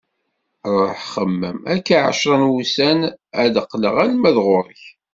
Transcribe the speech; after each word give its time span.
Ruḥ 0.75 0.99
xemmem, 1.13 1.57
akka 1.73 1.95
ɛecra 2.07 2.35
n 2.41 2.49
wussan 2.51 2.99
ad 3.43 3.49
d-qqleɣ 3.53 3.95
alma 4.03 4.29
d 4.35 4.37
ɣur-k. 4.45 4.83